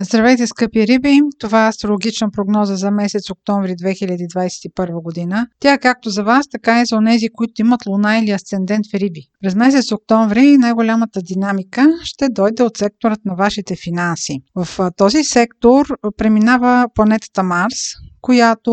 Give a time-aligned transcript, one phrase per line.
[0.00, 1.20] Здравейте, скъпи риби!
[1.38, 5.46] Това е астрологична прогноза за месец октомври 2021 година.
[5.60, 8.94] Тя е както за вас, така и за онези, които имат луна или асцендент в
[8.94, 9.22] риби.
[9.42, 14.38] През месец октомври най-голямата динамика ще дойде от секторът на вашите финанси.
[14.54, 15.86] В този сектор
[16.16, 17.76] преминава планетата Марс,
[18.20, 18.72] която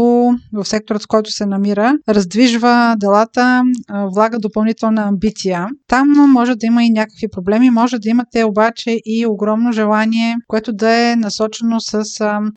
[0.54, 3.64] в секторът, в който се намира, раздвижва делата,
[4.14, 5.68] влага допълнителна амбиция.
[5.88, 10.73] Там може да има и някакви проблеми, може да имате обаче и огромно желание, което
[10.73, 12.04] да е насочено с,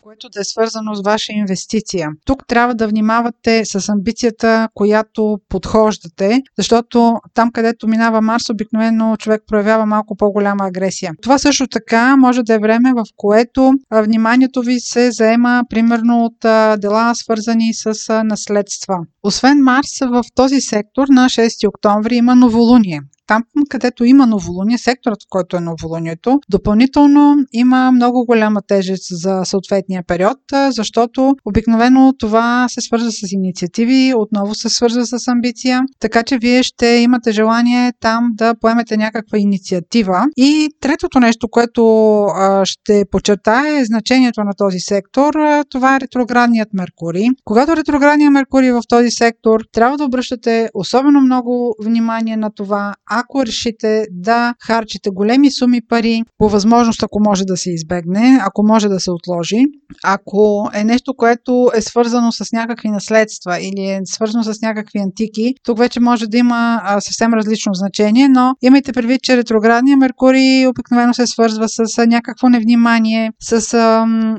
[0.02, 2.08] което да е свързано с ваша инвестиция.
[2.24, 9.42] Тук трябва да внимавате с амбицията, която подхождате, защото там, където минава Марс, обикновено човек
[9.46, 11.12] проявява малко по-голяма агресия.
[11.22, 16.36] Това също така може да е време, в което вниманието ви се заема примерно от
[16.80, 18.98] дела, свързани с наследства.
[19.22, 25.22] Освен Марс, в този сектор на 6 октомври има новолуние там, където има новолуние, секторът,
[25.22, 30.38] в който е новолунието, допълнително има много голяма тежест за съответния период,
[30.70, 36.62] защото обикновено това се свързва с инициативи, отново се свързва с амбиция, така че вие
[36.62, 40.26] ще имате желание там да поемете някаква инициатива.
[40.36, 42.26] И третото нещо, което
[42.64, 45.34] ще подчертая е значението на този сектор.
[45.70, 47.26] Това е ретроградният Меркурий.
[47.44, 52.94] Когато ретроградният Меркурий е в този сектор, трябва да обръщате особено много внимание на това,
[53.20, 58.62] ако решите да харчите големи суми пари, по възможност ако може да се избегне, ако
[58.62, 59.64] може да се отложи,
[60.04, 65.54] ако е нещо, което е свързано с някакви наследства или е свързано с някакви антики,
[65.64, 71.14] тук вече може да има съвсем различно значение, но имайте предвид, че ретроградния Меркурий обикновено
[71.14, 73.76] се свързва с някакво невнимание, с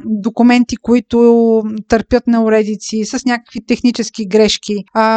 [0.05, 4.75] документи, които търпят неуредици, с някакви технически грешки.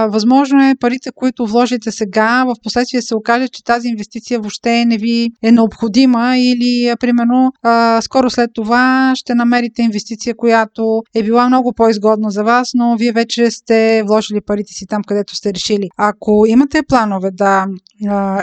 [0.08, 4.96] Възможно е парите, които вложите сега, в последствие се окаже, че тази инвестиция въобще не
[4.96, 7.52] ви е необходима или, примерно,
[8.00, 13.12] скоро след това ще намерите инвестиция, която е била много по-изгодна за вас, но вие
[13.12, 15.88] вече сте вложили парите си там, където сте решили.
[15.96, 17.66] Ако имате планове да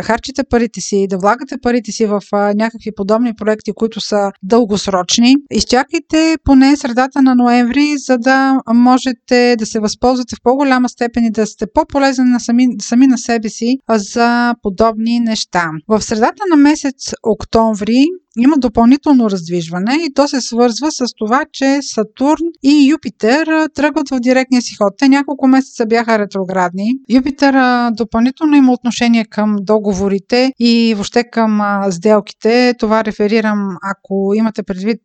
[0.04, 2.22] харчите парите си, да влагате парите си в
[2.56, 9.66] някакви подобни проекти, които са дългосрочни, изчакайте поне средата на ноември, за да можете да
[9.66, 13.78] се възползвате в по-голяма степен и да сте по-полезен на сами, сами на себе си
[13.92, 15.72] за подобни неща.
[15.88, 18.06] В средата на месец октомври
[18.38, 24.20] има допълнително раздвижване и то се свързва с това, че Сатурн и Юпитер тръгват в
[24.20, 24.94] директния си ход.
[24.98, 26.90] Те няколко месеца бяха ретроградни.
[27.10, 27.56] Юпитер
[27.92, 32.74] допълнително има отношение към договорите и въобще към сделките.
[32.80, 35.02] Това реферирам, ако имате предвид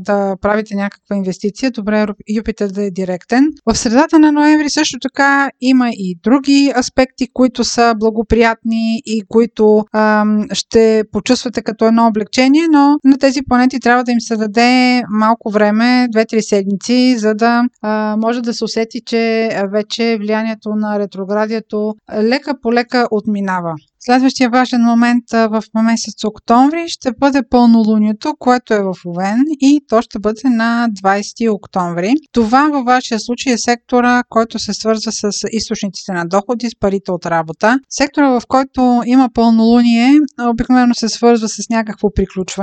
[0.00, 2.06] да правите някаква инвестиция, добре
[2.36, 3.48] Юпитер да е директен.
[3.66, 9.84] В средата на ноември също така има и други аспекти, които са благоприятни и които
[10.52, 15.50] ще почувствате като едно облегчение но на тези планети трябва да им се даде малко
[15.50, 21.94] време, 2-3 седмици, за да а, може да се усети, че вече влиянието на ретроградието
[22.22, 23.74] лека по лека отминава.
[24.06, 30.02] Следващия важен момент в месец октомври ще бъде пълнолунието, което е в Овен и то
[30.02, 32.12] ще бъде на 20 октомври.
[32.32, 37.12] Това във вашия случай е сектора, който се свързва с източниците на доходи, с парите
[37.12, 37.78] от работа.
[37.88, 40.20] Сектора, в който има пълнолуние,
[40.50, 42.53] обикновено се свързва с някакво приключване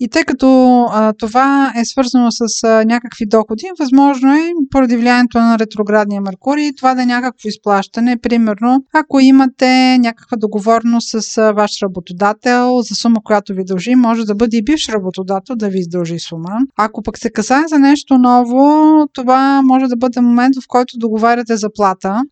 [0.00, 5.38] и тъй като а, това е свързано с а, някакви доходи, възможно е поради влиянието
[5.38, 8.16] на ретроградния Меркурий това да е някакво изплащане.
[8.22, 13.94] Примерно, ако имате някаква договорност с ваш работодател за сума, която ви дължи.
[13.94, 16.58] Може да бъде и бивш работодател да ви издължи сума.
[16.78, 21.56] Ако пък се касае за нещо ново, това може да бъде момент, в който договаряте
[21.56, 22.22] заплата.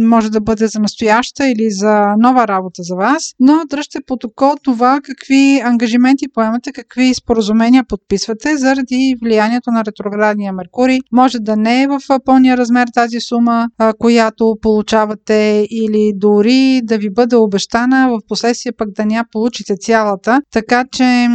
[0.00, 5.00] Може да бъде за настояща или за нова работа за вас, но дръжте протокол това
[5.04, 10.98] какви ангажименти поемате, какви споразумения подписвате заради влиянието на ретроградния Меркурий.
[11.12, 13.66] Може да не е в пълния размер тази сума,
[13.98, 20.40] която получавате или дори да ви бъде обещана в последствие пък да ня получите цялата,
[20.52, 21.28] така че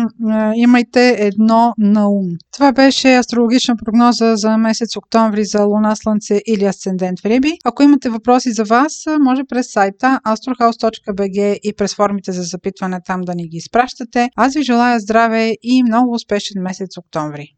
[0.55, 2.25] имайте едно на ум.
[2.53, 7.51] Това беше астрологична прогноза за месец октомври за Луна, Слънце или Асцендент в Риби.
[7.66, 13.22] Ако имате въпроси за вас, може през сайта astrohouse.bg и през формите за запитване там
[13.22, 14.29] да ни ги изпращате.
[14.35, 17.47] Аз ви желая здраве и много успешен месец октомври!